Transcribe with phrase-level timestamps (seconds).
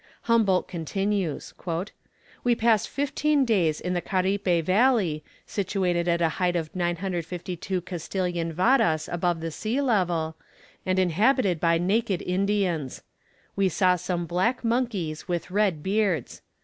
[0.23, 1.53] Humboldt continues:
[2.43, 8.51] "We passed fifteen days in the Caripe valley, situated at a height of 952 Castilian
[8.51, 10.35] varas above the sea level,
[10.87, 13.03] and inhabited by naked Indians.
[13.55, 16.41] We saw some black monkeys with red beards.